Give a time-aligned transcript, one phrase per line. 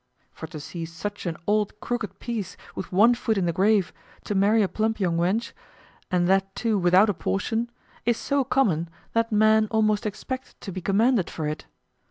[0.31, 3.93] For to see such an old crooked piece with one foot in the grave
[4.23, 5.51] to marry a plump young wench,
[6.09, 7.69] and that too without a portion,
[8.03, 11.67] is so common that men almost expect to be commended for it.